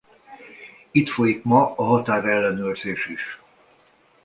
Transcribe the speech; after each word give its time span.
Itt 0.91 1.09
folyik 1.09 1.43
ma 1.43 1.75
a 1.75 1.83
határellenőrzés 1.83 3.07
is. 3.07 3.39